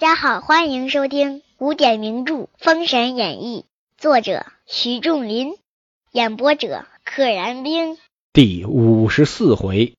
[0.00, 3.66] 大家好，欢迎收听古典名著《封神演义》，
[4.00, 5.58] 作者徐仲林，
[6.10, 7.98] 演播者可燃冰。
[8.32, 9.92] 第五十四回，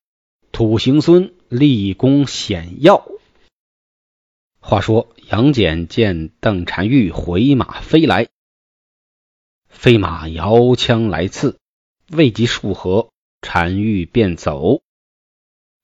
[0.50, 3.06] 土行孙立功显耀。
[4.58, 8.26] 话说杨戬见邓婵玉回马飞来，
[9.68, 11.60] 飞马摇枪来刺，
[12.10, 13.10] 未及数合，
[13.40, 14.82] 婵玉便走。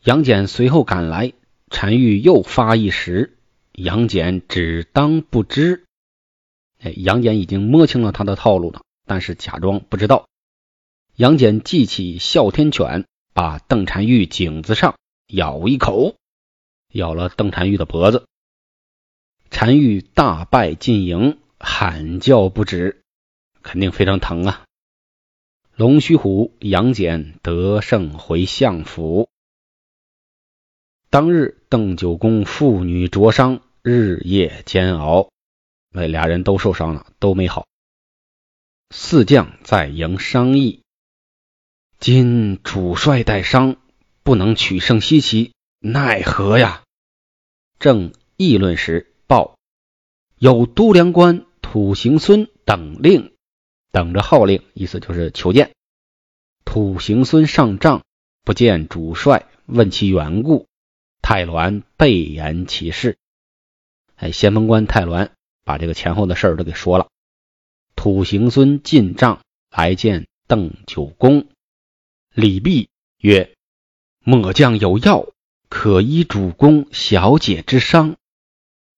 [0.02, 1.34] 杨戬随后赶来，
[1.70, 3.37] 婵玉又发一时。
[3.80, 5.84] 杨戬只当不知，
[6.80, 10.26] 哎，杨戬已经摸清了他的套路了，但是假装不知道。
[11.14, 14.96] 杨戬记起哮天犬，把邓婵玉颈子上
[15.28, 16.16] 咬一口，
[16.92, 18.26] 咬了邓婵玉的脖子。
[19.48, 23.02] 婵玉大败进营，喊叫不止，
[23.62, 24.64] 肯定非常疼啊。
[25.76, 29.28] 龙须虎、杨戬得胜回相府。
[31.10, 33.62] 当日，邓九公妇女灼伤。
[33.82, 35.30] 日夜煎熬，
[35.90, 37.66] 那俩人都受伤了，都没好。
[38.90, 40.82] 四将在营商议，
[41.98, 43.76] 今主帅带伤，
[44.22, 46.82] 不能取胜西岐，奈何呀？
[47.78, 49.56] 正议论时，报
[50.38, 53.32] 有都梁关土行孙等令，
[53.90, 55.72] 等着号令，意思就是求见。
[56.64, 58.04] 土行孙上帐，
[58.42, 60.66] 不见主帅，问其缘故。
[61.22, 63.16] 太鸾备言其事。
[64.18, 65.30] 哎，先锋官太鸾
[65.64, 67.08] 把这个前后的事儿都给说了。
[67.94, 71.46] 土行孙进帐来见邓九公，
[72.34, 73.54] 李毕曰
[74.24, 75.28] ：“末将有药，
[75.68, 78.16] 可医主公小姐之伤。”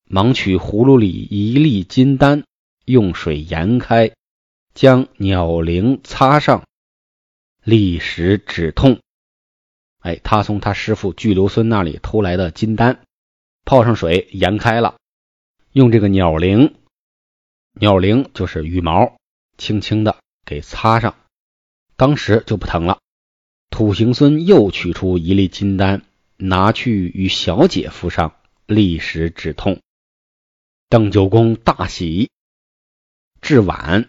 [0.08, 2.44] 忙取葫芦里一粒金丹，
[2.84, 4.12] 用水研开，
[4.74, 6.64] 将鸟翎擦上，
[7.62, 9.00] 立时止痛。
[10.00, 13.02] 哎，他从他师傅巨留孙那里偷来的金丹，
[13.66, 14.96] 泡上水研开了。
[15.72, 16.74] 用这个鸟翎，
[17.74, 19.16] 鸟翎就是羽毛，
[19.56, 21.14] 轻轻的给擦上，
[21.94, 22.98] 当时就不疼了。
[23.70, 26.02] 土行孙又取出一粒金丹，
[26.36, 28.34] 拿去与小姐敷上，
[28.66, 29.80] 立时止痛。
[30.88, 32.30] 邓九公大喜。
[33.40, 34.08] 至晚，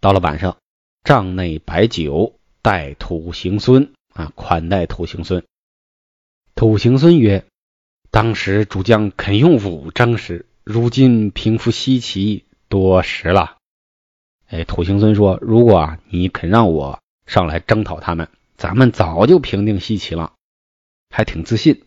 [0.00, 0.58] 到了晚上，
[1.04, 5.44] 帐内摆酒，待土行孙啊，款待土行孙。
[6.56, 7.46] 土行孙曰
[8.10, 13.56] ：“当时主将肯用武张时。”如今平复西岐多时了，
[14.48, 20.34] 哎，土行孙说：“如果你肯让我上来征讨他们，咱们早就平定西岐了。”
[21.08, 21.84] 还挺自信。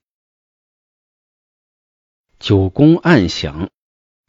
[2.40, 3.69] 九公暗想，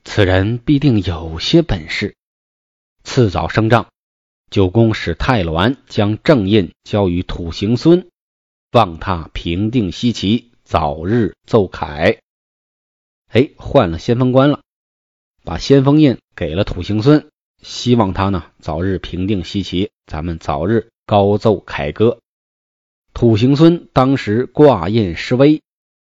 [0.04, 2.14] 此人必定有些本事。
[3.04, 3.90] 次早升帐，
[4.50, 8.06] 九公使太鸾将正印交于土行孙，
[8.72, 12.18] 望他平定西岐，早日奏凯。
[13.32, 14.60] 哎，换了先锋官了，
[15.42, 17.30] 把先锋印给了土行孙，
[17.62, 22.18] 希望他呢早日平定西岐，咱们早日高奏凯歌。
[23.14, 25.62] 土行孙当时挂印施威，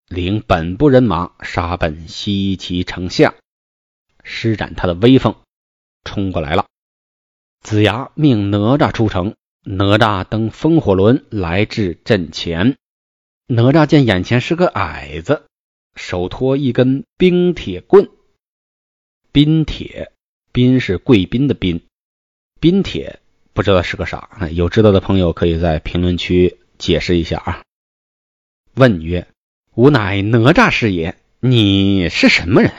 [0.07, 3.33] 领本部人马杀奔西岐城下，
[4.23, 5.37] 施展他的威风，
[6.03, 6.67] 冲过来了。
[7.61, 9.33] 子牙命哪吒出城，
[9.63, 12.77] 哪吒登风火轮来至阵前，
[13.47, 15.46] 哪吒见眼前是个矮子。
[15.97, 18.09] 手托一根冰铁棍，
[19.31, 20.11] 冰铁，
[20.53, 21.81] 冰是贵宾的宾，
[22.61, 23.19] 冰铁
[23.53, 27.63] 不知道是个啥，有知道的朋友可以在评论区解释一下啊。
[28.75, 29.27] 问曰
[29.73, 32.71] ：“吾乃哪吒是也，你是什么人？”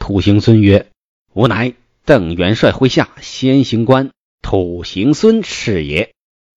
[0.00, 0.90] 土行孙曰
[1.34, 1.74] ：“吾乃
[2.06, 6.14] 邓元帅麾下先行官土行孙是也，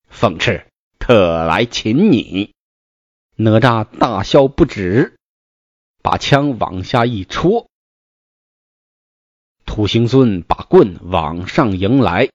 [0.08, 0.64] 奉敕
[0.98, 2.54] 特来擒你。”
[3.36, 5.17] 哪吒大笑不止。
[6.10, 7.68] 把枪往下一戳，
[9.66, 12.30] 土行孙把棍往上迎来，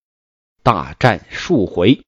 [0.63, 2.03] 大战数回。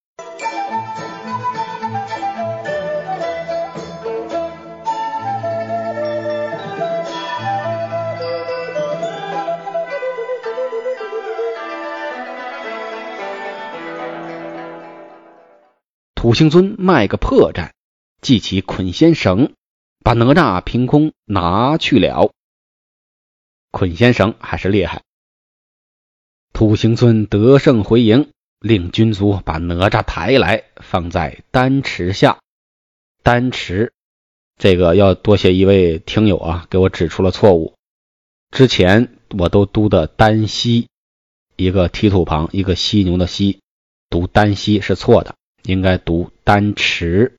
[16.14, 17.70] 土行孙卖个破绽，
[18.20, 19.54] 系起捆仙绳。
[20.04, 22.30] 把哪吒凭空拿去了，
[23.70, 25.02] 捆仙绳还是厉害。
[26.52, 28.30] 土行孙得胜回营，
[28.60, 32.38] 令军卒把哪吒抬来，放在丹池下。
[33.22, 33.94] 丹池，
[34.58, 37.74] 这个要多谢一位听友啊，给我指出了错误。
[38.50, 40.88] 之前我都读的丹溪，
[41.56, 43.60] 一个提土旁，一个犀牛的犀，
[44.10, 47.38] 读丹溪是错的，应该读丹池。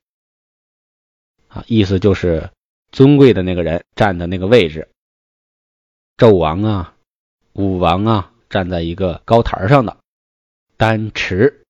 [1.46, 2.50] 啊，意思就是。
[2.96, 4.88] 尊贵的那个人站的那个位置，
[6.16, 6.96] 纣王啊、
[7.52, 9.98] 武王啊站在一个高台上的
[10.78, 11.62] 丹池。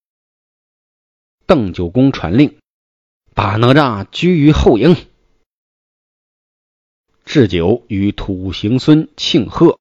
[1.44, 2.56] 邓九公传令，
[3.34, 4.94] 把哪吒拘于后营。
[7.25, 9.81] 置酒与土行孙庆贺，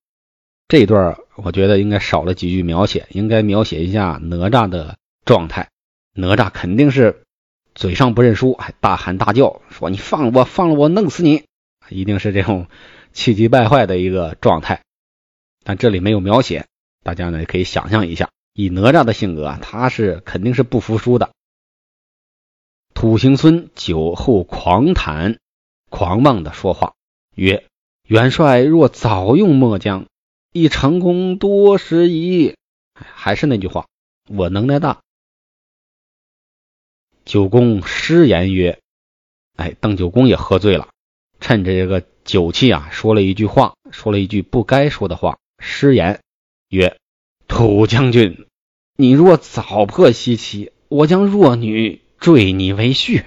[0.68, 5.69] 这段我觉得应该少了几句描写，应该描写一下哪吒的状态。
[6.13, 7.24] 哪吒肯定是
[7.75, 11.44] 嘴上不认输，还大喊大叫，说：“你放了我，放了我，弄死你！”
[11.89, 12.68] 一定是这种
[13.12, 14.81] 气急败坏的一个状态。
[15.63, 16.68] 但这里没有描写，
[17.04, 21.31] 大家呢可以想象一下，以哪吒的性格，他是肯定是不服输的。
[22.94, 25.38] 土行孙酒后狂谈，
[25.89, 26.94] 狂妄的说话。
[27.36, 27.66] 曰
[28.07, 30.06] ：“元帅若早用末将，
[30.54, 32.56] 亦成功多时矣。”
[32.95, 33.88] 还是那句话，
[34.30, 35.01] 我能耐大。
[37.25, 38.80] 九公失言曰
[39.57, 40.89] ：“哎，邓九公也喝醉了，
[41.39, 46.22] 趁着这个酒气啊，说了一句话，说了一句不该说的话，失言
[46.69, 46.98] 曰
[47.50, 48.45] ：‘土将军，
[48.95, 53.25] 你若早破西岐，我将弱女赘你为婿，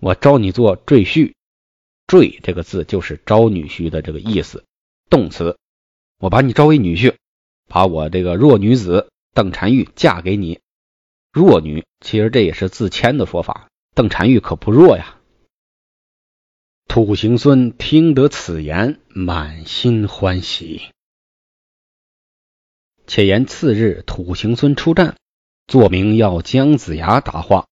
[0.00, 1.34] 我招你做赘婿。’”
[2.08, 4.64] 赘这个字就是招女婿的这个意思，
[5.10, 5.58] 动词。
[6.20, 7.16] 我把你招为女婿，
[7.68, 10.60] 把我这个弱女子邓婵玉嫁给你。
[11.34, 15.18] 弱女其实这也是自谦的说法，邓婵玉可不弱呀。
[16.86, 20.82] 土行孙听得此言，满心欢喜。
[23.08, 25.16] 且言次日，土行孙出战，
[25.66, 27.66] 作名要姜子牙答话。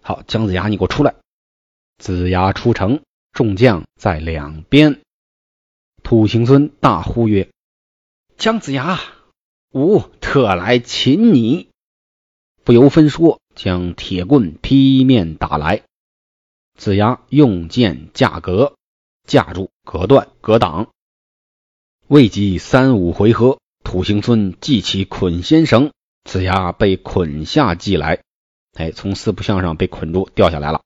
[0.00, 1.16] 好，姜子牙，你给我出来。
[1.98, 3.02] 子牙出城。
[3.32, 5.02] 众将在两边，
[6.04, 7.50] 土行孙大呼曰
[8.38, 9.00] ：“姜子牙，
[9.72, 11.68] 吾特来擒你！”
[12.64, 15.82] 不由分说，将铁棍劈面打来。
[16.78, 18.74] 子牙用剑架格，
[19.26, 20.88] 架住、隔断、格挡。
[22.06, 25.92] 未及三五回合，土行孙系起捆仙绳，
[26.24, 28.22] 子牙被捆下系来。
[28.72, 30.80] 哎，从四不像上被捆住，掉下来了。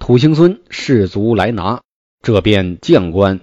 [0.00, 1.82] 土行孙士卒来拿，
[2.22, 3.38] 这边将官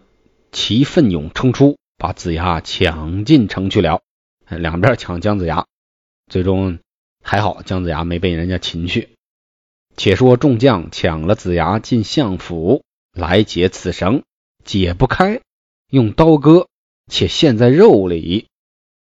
[0.52, 4.02] 齐奋勇冲出，把子牙抢进城去了。
[4.50, 5.66] 两边抢姜子牙，
[6.28, 6.80] 最终
[7.22, 9.10] 还好，姜子牙没被人家擒去。
[9.96, 12.84] 且说众将抢了子牙进相府
[13.14, 14.24] 来解此绳，
[14.64, 15.42] 解不开，
[15.90, 16.68] 用刀割，
[17.12, 18.48] 且陷在肉里，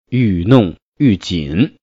[0.09, 1.77] 愈弄愈紧。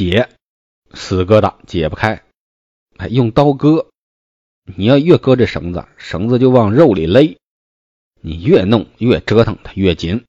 [0.00, 0.30] 解，
[0.94, 2.24] 死疙瘩解不开，
[2.96, 3.90] 哎，用刀割，
[4.64, 7.36] 你要越割这绳子，绳子就往肉里勒，
[8.22, 10.24] 你越弄越折腾，它越紧。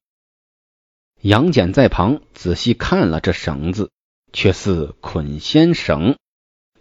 [1.21, 3.91] 杨戬在旁仔细看了这绳子，
[4.33, 6.17] 却似捆仙绳。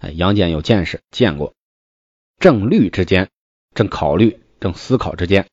[0.00, 1.54] 哎，杨戬有见识，见过。
[2.40, 3.30] 正虑之间，
[3.73, 5.47] 正考虑，正思考之间，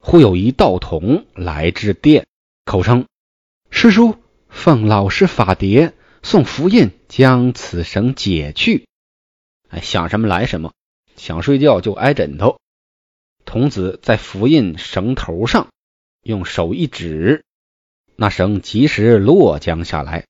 [0.00, 2.26] 忽有一道童来至殿，
[2.64, 3.06] 口称
[3.70, 4.16] ：“师叔，
[4.48, 5.92] 奉老师法牒。”
[6.24, 8.88] 送符印，将此绳解去。
[9.68, 10.72] 哎，想什么来什么，
[11.16, 12.58] 想睡觉就挨枕头。
[13.44, 15.68] 童子在符印绳头上
[16.22, 17.44] 用手一指，
[18.16, 20.24] 那绳及时落将下来。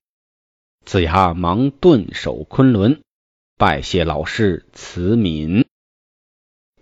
[0.83, 3.01] 子牙忙顿首昆仑，
[3.57, 5.65] 拜谢老师慈悯。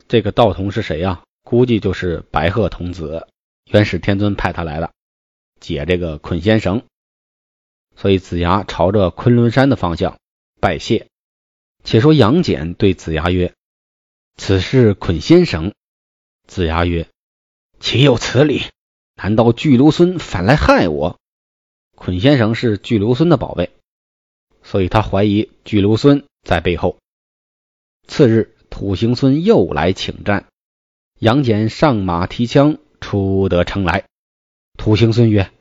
[0.08, 1.22] 这个道童是谁呀？
[1.44, 3.28] 估计就是白鹤童子，
[3.66, 4.92] 元始天尊派他来的，
[5.60, 6.84] 解这个捆仙绳。
[7.96, 10.20] 所以子牙朝着昆仑山的方向
[10.60, 11.08] 拜谢。
[11.84, 13.54] 且说杨戬对子牙曰
[14.38, 15.74] ：“此事捆仙绳。”
[16.48, 17.08] 子牙曰
[17.80, 18.64] ：“岂有此理？
[19.16, 21.20] 难道巨留孙反来害我？”
[21.96, 23.72] 捆仙绳是巨留孙的宝贝，
[24.64, 26.98] 所以他怀疑巨留孙在背后。
[28.08, 30.48] 次日，土行孙又来请战，
[31.20, 34.06] 杨戬上马提枪出得城来。
[34.78, 35.52] 土行孙曰：“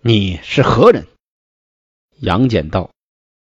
[0.00, 1.06] 你是何人？”
[2.20, 2.90] 杨戬道：“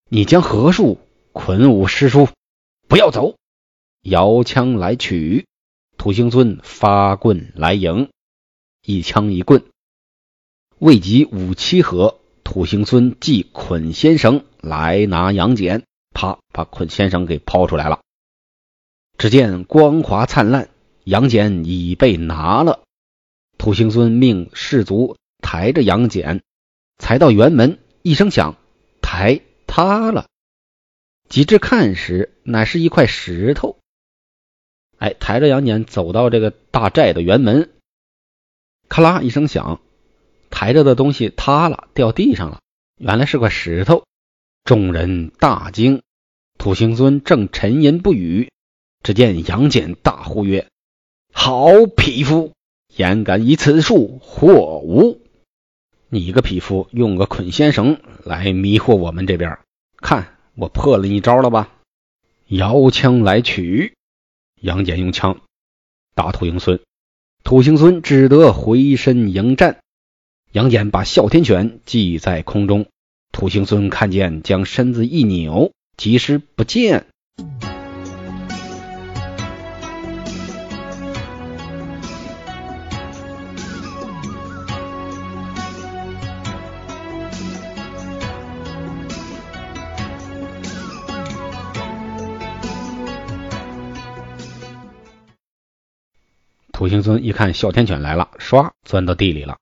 [0.10, 1.00] 你将何术
[1.32, 2.30] 捆吾师叔？
[2.88, 3.36] 不要走！”
[4.04, 5.46] 摇枪来取，
[5.98, 8.10] 土行孙发棍来迎，
[8.86, 9.64] 一枪一棍，
[10.80, 18.02] 未及五七合，土行孙即捆仙绳来拿杨戬，啪，把捆仙绳给抛出来了。
[19.18, 20.70] 只见光华灿烂，
[21.06, 22.82] 杨戬已被拿了。
[23.58, 26.42] 土行孙命士卒抬着杨戬，
[26.98, 27.80] 才到辕门。
[28.06, 28.58] 一声响，
[29.02, 30.26] 台塌了。
[31.30, 33.78] 及至看时，乃是一块石头。
[34.98, 37.70] 哎，抬着杨戬走到这个大寨的辕门，
[38.90, 39.80] 咔啦一声响，
[40.50, 42.60] 抬着的东西塌了，掉地上了。
[42.98, 44.04] 原来是块石头。
[44.66, 46.02] 众人大惊。
[46.58, 48.52] 土行孙正沉吟不语，
[49.02, 50.68] 只见杨戬大呼曰
[51.32, 52.52] ：“好匹夫，
[52.98, 55.22] 焉敢以此术惑吾？
[56.14, 59.58] 你个匹夫，用个捆仙绳来迷惑我们这边，
[59.98, 61.72] 看我破了你招了吧！”
[62.48, 63.96] 摇枪来取，
[64.62, 65.42] 杨戬用枪
[66.14, 66.80] 打土行孙，
[67.44, 69.80] 土行孙只得回身迎战。
[70.52, 72.86] 杨戬把哮天犬系在空中，
[73.32, 75.72] 土行孙看见，将身子一扭。
[75.98, 77.06] 及时不见，
[96.84, 99.58] 土行孙一看哮天犬来了，唰钻到地里了。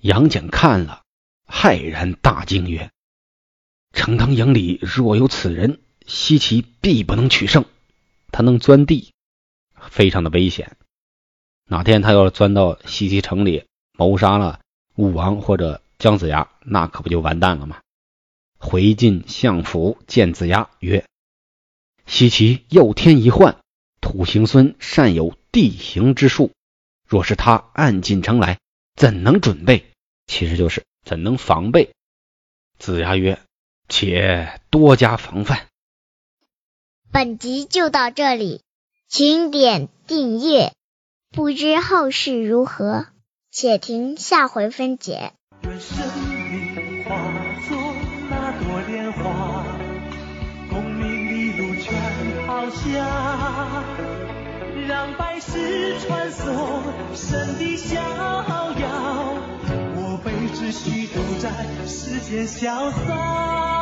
[0.00, 1.02] 杨戬看了，
[1.46, 2.90] 骇然大惊曰。
[3.92, 7.66] 程堂营里若有此人，西岐必不能取胜。
[8.32, 9.12] 他能钻地，
[9.90, 10.78] 非常的危险。
[11.66, 14.60] 哪天他要是钻到西岐城里，谋杀了
[14.94, 17.80] 武王或者姜子牙，那可不就完蛋了吗？
[18.56, 21.04] 回晋相府见子牙曰
[22.08, 23.58] ：“西岐又天一患，
[24.00, 26.50] 土行孙善有地形之术。
[27.06, 28.58] 若是他暗进城来，
[28.94, 29.86] 怎能准备？
[30.26, 31.94] 其实就是怎能防备？”
[32.78, 33.38] 子牙曰。
[33.86, 35.66] 且多加防范。
[37.12, 38.62] 本集就到这里，
[39.08, 40.72] 请点订阅。
[41.30, 43.08] 不知后事如何，
[43.50, 45.34] 且听下回分解。
[45.64, 47.14] 愿生命化
[47.68, 47.76] 作
[48.30, 49.66] 那朵莲花，
[50.70, 53.84] 功名利禄全抛下，
[54.86, 56.82] 让百世穿梭
[57.14, 59.34] 神的逍遥。
[59.96, 61.50] 我辈只需都在
[61.86, 63.73] 世间潇洒。